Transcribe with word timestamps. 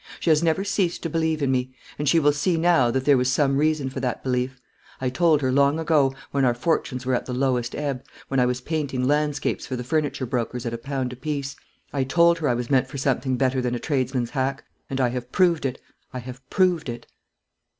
She 0.19 0.31
has 0.31 0.41
never 0.41 0.63
ceased 0.63 1.03
to 1.03 1.11
believe 1.11 1.43
in 1.43 1.51
me; 1.51 1.75
and 1.99 2.09
she 2.09 2.19
will 2.19 2.31
see 2.31 2.57
now 2.57 2.89
that 2.89 3.05
there 3.05 3.17
was 3.19 3.31
some 3.31 3.57
reason 3.57 3.87
for 3.91 3.99
that 3.99 4.23
belief. 4.23 4.59
I 4.99 5.09
told 5.11 5.41
her 5.41 5.51
long 5.51 5.77
ago, 5.79 6.15
when 6.31 6.43
our 6.43 6.55
fortunes 6.55 7.05
were 7.05 7.13
at 7.13 7.27
the 7.27 7.35
lowest 7.35 7.75
ebb, 7.75 8.03
when 8.27 8.39
I 8.39 8.47
was 8.47 8.61
painting 8.61 9.07
landscapes 9.07 9.67
for 9.67 9.75
the 9.75 9.83
furniture 9.83 10.25
brokers 10.25 10.65
at 10.65 10.73
a 10.73 10.79
pound 10.79 11.13
a 11.13 11.15
piece, 11.15 11.55
I 11.93 12.03
told 12.03 12.39
her 12.39 12.49
I 12.49 12.55
was 12.55 12.71
meant 12.71 12.87
for 12.87 12.97
something 12.97 13.37
better 13.37 13.61
than 13.61 13.75
a 13.75 13.79
tradesman's 13.79 14.31
hack; 14.31 14.63
and 14.89 14.99
I 14.99 15.09
have 15.09 15.31
proved 15.31 15.67
it 15.67 15.79
I 16.13 16.17
have 16.17 16.41
proved 16.49 16.89
it." 16.89 17.05